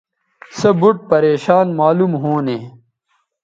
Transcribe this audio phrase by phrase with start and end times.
[0.57, 2.57] سے بُوٹ پریشان معلوم ھونے